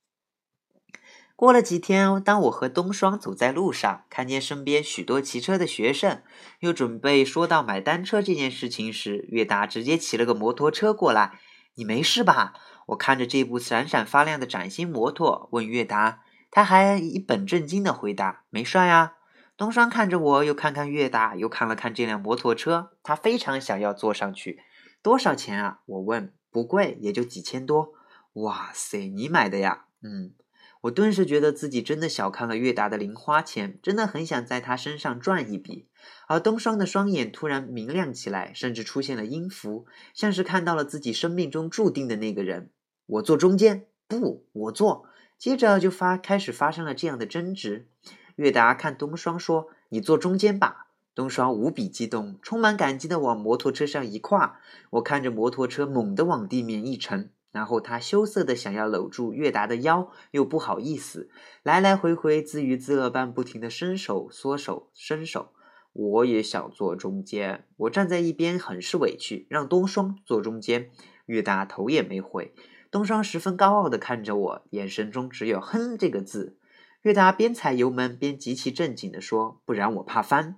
[1.42, 6.22] 过了几天，当我和冬霜走在路上，看见身边许多骑车的学生，
[6.60, 11.40] 又准备说到买单车这件事情时，月达直接骑了个摩托车过来。
[11.74, 12.54] 你没事吧？
[12.86, 16.20] 我看着这部闪闪发亮的崭新摩托，问月达，
[16.52, 19.14] 他还一本正经的回答：“没事呀。”
[19.58, 24.60] 东双看着我，又看看月达，又看了看这辆摩托车，他非常想要坐上去。
[25.02, 25.80] 多少钱啊？
[25.86, 26.32] 我问。
[26.52, 27.94] 不贵，也就几千多。
[28.34, 29.86] 哇塞，你买的呀？
[30.02, 30.34] 嗯。
[30.82, 35.86] 我顿时觉得自己真的小看了月达的零花钱，真的很想在他身上赚一笔。
[36.26, 42.70] 而冬霜的双眼突然明亮起来，甚至出现了音符，像是看到了自己生命中注定的那个人。
[43.06, 45.06] 我坐中间，不，我坐。
[45.38, 47.88] 接着就发开始发生了这样的争执。
[48.36, 54.58] 月达看冬霜说：“你坐中间吧。”冬霜无比激动，充满感激的往摩托车上一跨。
[54.90, 57.30] 我看着摩托车猛地往地面一沉。
[57.52, 61.28] 然后他羞涩的想要搂住月达的腰，又不好意思，
[61.62, 65.52] 来来回回自娱自乐般不停的伸手缩手伸手。
[65.92, 70.90] 我也想坐中间，我站在一边很是委屈，让冬霜坐中间。
[71.26, 72.54] 月达头也没回，
[72.90, 76.58] 冬霜十分高傲的看着我，眼神中只有哼这个字。
[77.02, 80.56] 月达边踩油门边极其正经的说：“不然我怕翻。”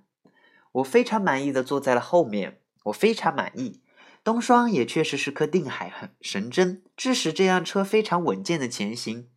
[0.73, 3.81] 我非常满意的坐在了后面，我非常满意。
[4.25, 9.29] 冬霜也确实是颗定海神针，致使这辆车非常稳健的前行。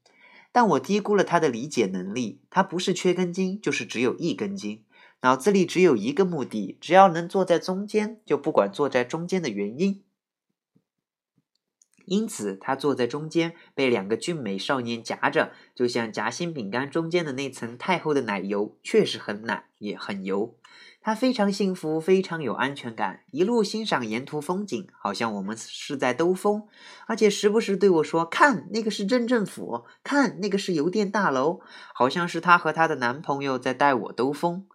[0.51, 4.87] 但我低估了他的理解能力，他不是缺根筋，就是只有一根筋。
[5.21, 10.03] 脑子里只有一个目的，只要能坐在中间，就不管坐在中间的原因。
[12.07, 20.57] 因此，他坐在中间，被两个俊美少年夹着，就像夹心饼干中间的那层太厚的奶油，确实很奶，也很油。
[21.09, 26.65] 他非常幸福，非常有安全感，一路欣赏沿途风景，好像我们是在兜风，
[27.07, 31.61] 而且时不时对我说：“看，那个是镇政府，看，那个是邮电大楼，
[31.95, 34.67] 好像是她和她的男朋友在带我兜风。”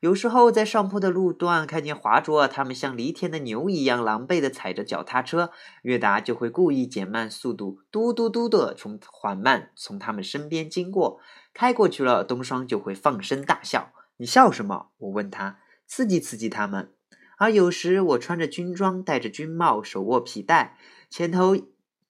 [0.00, 5.50] 有时候在上坡的路段看见华卓他们像犁田的牛一样狼狈地踩着脚踏车，
[5.82, 11.20] 月达就会故意减慢速度，嘟嘟嘟的从缓慢从他们身边经过。
[11.52, 13.92] 开过去了，冬霜就会放声大笑。
[14.16, 14.86] 你笑什么？
[14.96, 15.58] 我问他，
[15.94, 16.90] 刺激刺激他们。
[17.36, 20.78] 而有时我穿着军装，戴着军帽，手握皮带，
[21.10, 21.54] 前头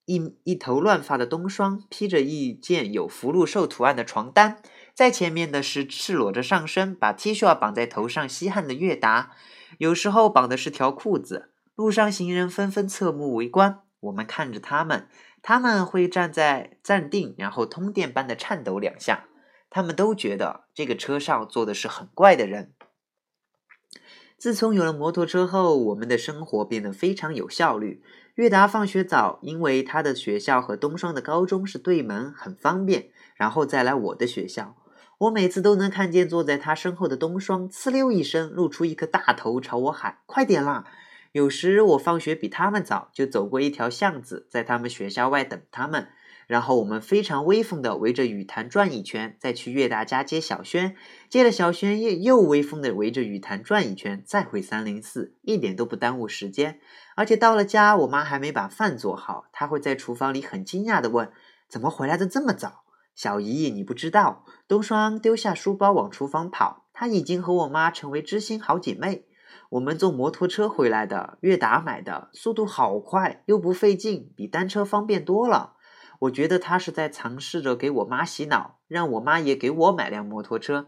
[0.04, 4.62] 一一头乱发的冬霜披着一件有福禄寿图案的床单。
[4.94, 9.32] 在前面的是赤裸着上身，把 T 恤绑在头上稀罕的月达，
[9.78, 11.50] 有时候绑的是条裤子。
[11.74, 15.08] 路上行人纷纷侧目围观，我们看着他们，
[15.42, 19.24] 他们会站在站定，然后通电般的颤抖两下。
[19.68, 22.74] 他们都觉得这个车上坐的是很怪的人。
[24.42, 28.02] 自从有了摩托车后，我们的生活变得非常有效率。
[28.34, 34.74] 月达放学早，因为他的学校和东双的高中是对门，很方便，然后再来我的学校。
[35.18, 40.86] 我每次都能看见坐在他身后的东双，呲溜一声露出一颗大头，朝我喊：“快点啦！”
[41.30, 46.08] 有时我放学比他们早，就走过一条巷子，在他们学校外等他们。
[46.52, 50.94] 然后我们非常威风的围着雨坛转一圈，再去岳大家接小轩，
[51.30, 56.78] 接了小轩又又威风的围着雨坛转一圈，再回三零四，一点都不耽误时间。
[57.16, 61.32] 而且到了家，我妈还没把饭做好，她会在厨房里很惊讶的问
[61.70, 62.84] ：“怎么回来的这么早？”
[63.16, 69.24] 小姨，你不知道，冬霜丢下书包往厨房跑，她已经和我妈成为知心好姐妹。
[69.70, 75.76] 我们坐摩托车回来的，悦达买的，速度好快，又不费劲，比单车方便多了。
[76.22, 80.86] 我觉得他是在尝试着给我妈洗脑，让我妈也给我买辆摩托车，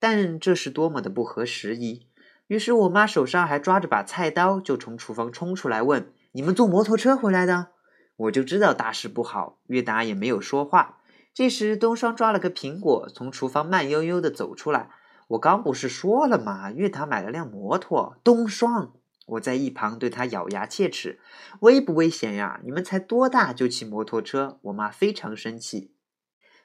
[0.00, 2.08] 但这是多么的不合时宜。
[2.48, 7.68] 于是我妈手上还抓着把菜刀，就从厨房冲出来问：“你们坐摩托车回来的？”
[8.16, 10.98] 我就知道大事不好，悦达也没有说话。
[11.32, 14.90] 这时，冬霜抓了个苹果，从厨房慢悠悠的走出来。
[15.28, 16.72] 我刚不是说了吗？
[16.72, 18.16] 月达买了辆摩托。
[18.24, 18.92] 冬霜，
[19.26, 21.18] 我在一旁对他咬牙切齿
[21.60, 22.60] ：“危不危险呀？
[22.64, 25.92] 你们才多大就骑摩托车？”我妈非常生气，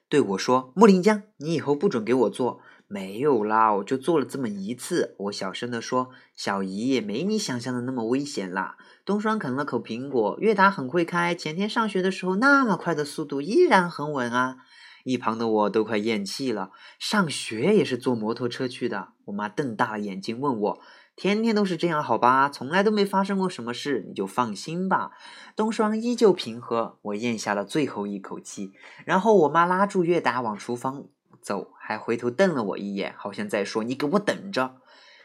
[0.08, 5.16] 对我说：“木林江，你以后不准给我坐。”没有啦，我就做了这么一次。
[5.20, 11.36] 我小声的说：“小姨也，没你想象的那么危险啦。”冬霜啃了口苹果，月达很会开。
[11.36, 14.58] 前天上学的时候那么快的速度，依然很稳啊。
[15.04, 16.72] 一旁的我都快咽气了。
[16.98, 19.10] 上学也是坐摩托车去的。
[19.26, 20.82] 我妈瞪大了眼睛问我
[21.22, 22.48] ：“天天都是这样好吧？
[22.48, 25.12] 从来都没发生过什么事，你就放心吧。”
[25.54, 26.98] 冬霜依旧平和。
[27.02, 28.72] 我咽下了最后一口气，
[29.04, 31.04] 然后我妈拉住月达往厨房
[31.42, 34.78] 走，还回头瞪了我一眼，好像在说：“你给我等着。”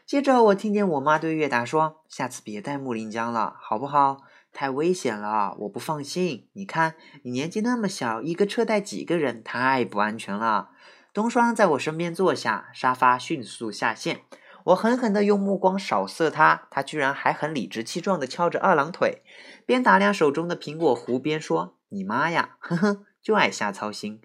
[0.05, 4.17] 接着，我听见我妈对月达说：“下次别带木林江了，好不好？
[4.53, 6.49] 太危险了，我不放心。
[6.55, 10.71] 你看，你年纪那么小，一个车带几个人，太不安全了。”
[11.15, 14.23] 冬霜在我身边坐下，沙发迅速下线。
[14.65, 19.23] 我狠狠地用目光扫射他，他居然还很理直气壮地翘着二郎腿，
[19.67, 24.23] 边打量手中的苹果核，边说：“你妈呀，呵呵，就爱瞎操心。”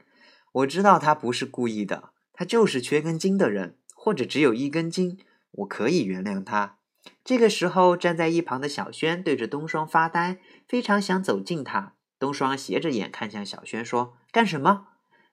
[0.52, 5.20] 我知道他不是故意的，他就是缺根筋的人，或者只有一根筋。
[5.52, 6.78] 我可以原谅他。
[7.26, 10.38] 这个时候，站在一旁的小轩对着冬霜发呆，
[10.68, 11.96] 非常想走近他。
[12.18, 14.88] 冬霜斜着眼看向小轩，说：“干什么？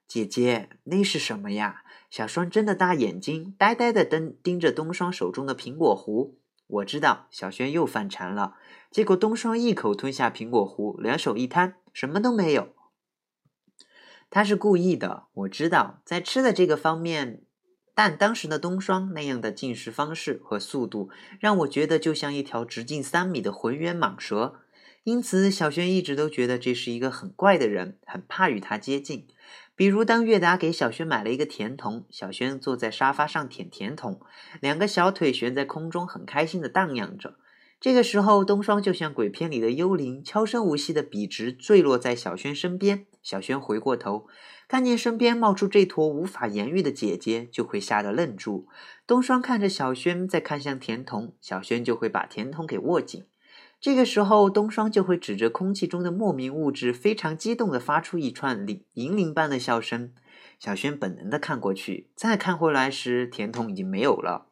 [0.08, 6.32] 姐姐，那是什么呀？”小双睁着大眼睛，呆呆的盯盯着冬霜手中的苹果核。
[6.66, 8.56] 我知道小轩又犯馋了，
[8.90, 12.74] 结果冬霜一口吞下苹果核，两手一摊，什么都没有。
[14.28, 17.42] 他是故意的，我知道，在吃的这个方面。
[17.94, 21.08] 但当时的冬霜那样的进食方式和速度，
[21.40, 24.60] 让我觉得就像一条直径三米的浑圆蟒蛇。
[25.04, 29.28] 因此小轩一直都觉得这是一个很怪的人，很怕与他接近。
[29.76, 34.18] 比如，当月达给小轩买了一个甜筒，小轩坐在沙发上舔甜筒，
[34.60, 37.36] 两个小腿悬在空中，很开心的荡漾着。
[37.78, 43.04] 这个时候，冬霜就像鬼片里的幽灵，悄声无息的笔直坠落在小轩身边。
[43.22, 44.26] 小轩回过头，
[44.66, 48.66] 看见身边冒出这坨无法言喻的姐姐，就会吓得愣住。
[49.06, 53.26] 冬霜看着小轩，再看向甜筒，小轩就会把甜筒给握紧。
[53.86, 60.12] 这个时候，冬霜就会指着空气中的莫名物质，非常激动地发出一串铃银铃般的笑声。
[60.58, 64.48] 小轩本能地看过去，再看回来时，甜筒已经没有了。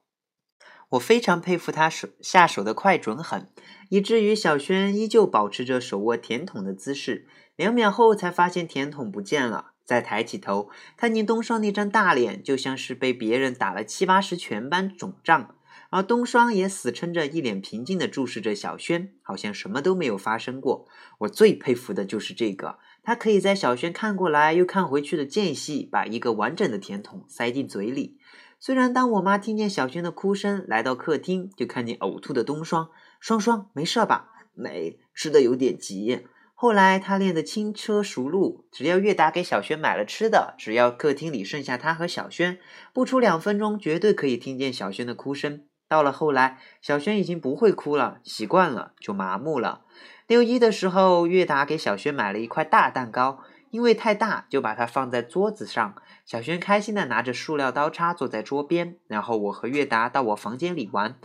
[0.91, 3.51] 我非常佩服他手下手的快准狠，
[3.89, 7.27] 以至于小轩依旧保持着手握甜筒的姿势。
[7.57, 9.73] 两秒后，才发现甜筒不见了。
[9.85, 15.57] 再抬起头，看见冬霜那张大脸，就像是被别人打了七八十拳般肿胀。
[15.95, 20.89] 而冬霜也死撑着，一脸平静地注视着小轩，好像什么都没有发生过。
[21.19, 28.19] 我最佩服的就是这个，他可以在小轩看过来又看回去的间隙，把一个完整的甜筒塞进嘴里。
[28.59, 32.91] 虽然当我妈听见小轩的哭声，来到客厅，就看见呕吐的冬霜。
[33.21, 34.33] 双双，没事吧？
[34.53, 36.27] 没，吃的有点急。
[36.55, 42.59] 后来他练得轻车熟路，只要月达给小轩买了吃的，只要客厅里剩下他和小轩，
[42.93, 45.63] 不出两分钟，绝对可以听见小轩的哭声。
[45.89, 49.83] 到了后来，小轩已经不会哭了，习惯了就麻木了。
[50.27, 55.95] 六一的时候，月达给小轩买了一块大蛋糕，因为太大，就把它放在桌子上。
[56.25, 61.17] 小轩开心的拿着塑料刀叉坐在桌边，然后我和月达到我房间里玩。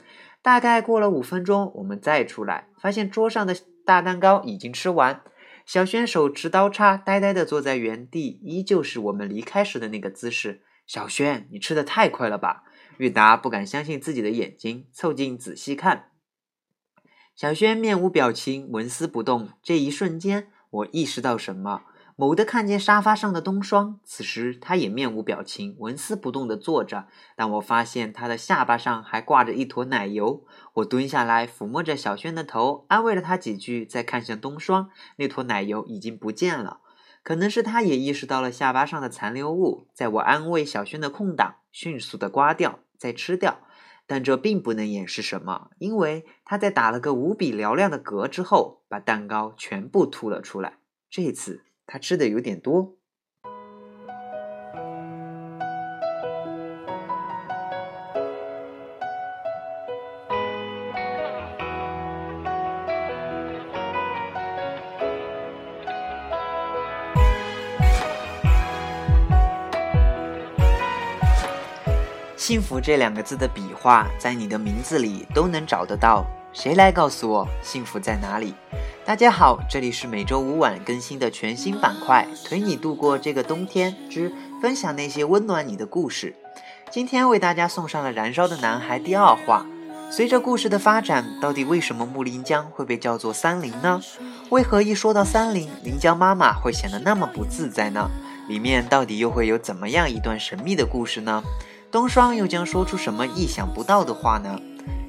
[0.41, 3.55] 大概过了五分钟，我们再出来，发现桌上的
[3.86, 5.22] 大蛋糕已经吃完。
[5.66, 10.64] 小轩手持刀叉，呆呆的坐在原地，依旧是我们离开时的那个姿势。
[10.86, 12.64] 小轩，你吃的太快了吧？
[13.00, 16.12] 玉达不敢相信自己的眼睛，凑近仔细看。
[17.34, 19.52] 小轩面无表情，纹丝不动。
[19.64, 21.84] 这一瞬间，我意识到什么，
[22.18, 24.02] 猛地看见沙发上的冬霜。
[24.04, 27.08] 此时，他也面无表情，纹丝不动地坐着。
[27.38, 30.45] 但我发现他的下巴上还挂着一坨奶油。
[30.74, 36.82] 我蹲下来抚摸着小轩的头，安慰了他几句，再看向冬霜，那坨奶油已经不见了。
[37.24, 42.80] 可能是他也意识到了下巴上的残留物，在我安慰小轩的空档，迅速的刮掉。
[43.00, 43.62] 再吃掉，
[44.06, 50.78] 但这并不能掩饰什么，因为他在打了个无比嘹亮的嗝之后，把蛋糕全部吐了出来。
[51.10, 52.99] 这次他吃的有点多。
[72.50, 76.26] 幸福这两个字的笔画，在你的名字里都能找得到。
[76.52, 78.56] 谁来告诉我幸福在哪里？
[79.06, 86.36] 大家好，这里是每周五晚更新的全新板块《陪你度过这个冬天之分享那些温暖你的故事》。
[86.89, 89.64] 今天为大家送上了《燃烧的男孩》第二话。
[90.10, 94.02] 随着故事的发展，到底为什么木林江会被叫做三林呢？
[94.50, 98.10] 为何一说到三林，林江妈妈会显得那么不自在呢？
[98.47, 101.43] 里面到底又会有怎么样一段神秘的故事呢？
[101.92, 104.60] 冬霜又将说出什么意想不到的话呢？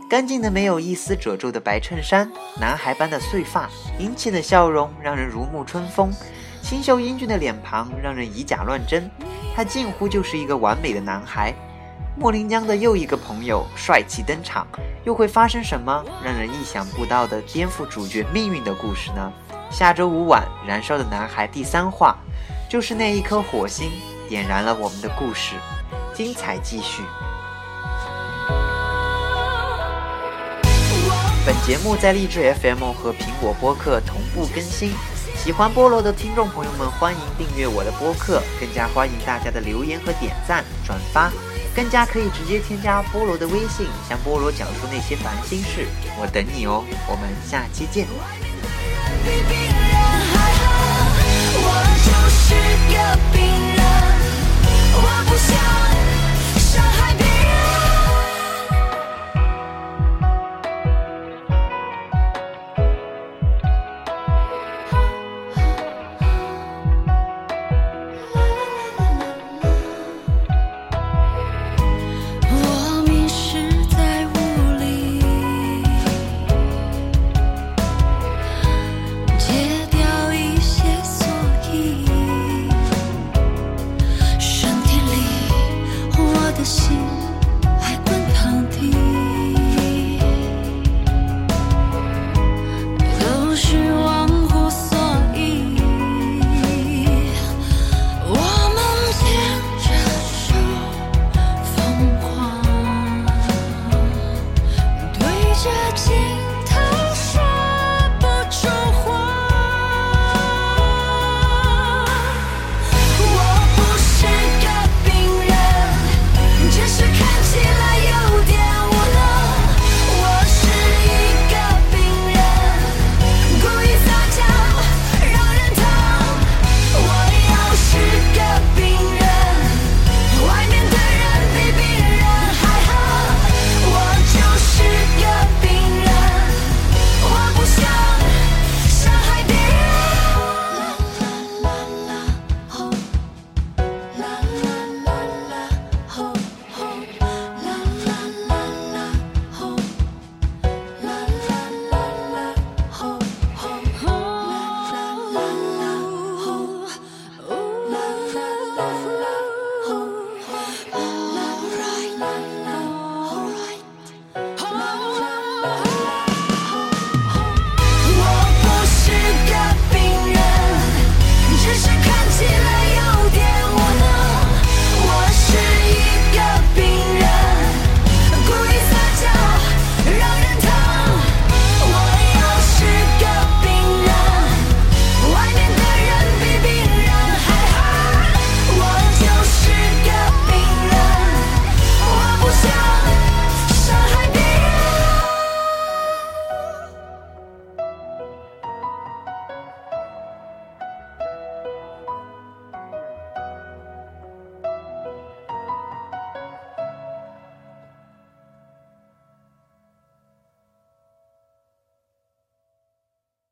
[0.09, 3.69] 干净的没有一丝褶皱的白衬衫，男孩般的碎发，
[3.99, 6.11] 英气的笑容让人如沐春风，
[6.63, 9.11] 清秀英俊的脸庞让人以假乱真，
[9.55, 11.53] 他近乎就是一个完美的男孩。
[12.17, 14.67] 莫林江的又一个朋友帅气登场，
[15.05, 19.31] 又会发生什么让人意想不到的颠覆主角命运的故事呢？
[19.71, 22.17] 下周五晚《燃烧的男孩》第三话，
[22.71, 23.91] 就是那一颗火星
[24.31, 25.57] 点燃了我们的故事。
[26.23, 27.03] 精彩继续。
[31.47, 34.93] 本节目在荔枝 FM 和苹果播客同步更新。
[35.35, 41.33] 喜欢菠萝的听众朋友们，欢迎订阅我的播客，更加欢迎大家的留言和点赞、转发，
[41.75, 45.89] 更加可以直接添加菠萝的微信，向菠萝讲述那些烦心事。
[46.21, 48.07] 我等你哦，我们下期见。
[51.63, 51.67] 我
[52.05, 52.53] 就是
[52.93, 53.41] 个病
[53.75, 53.81] 人，
[54.97, 56.00] 我不想。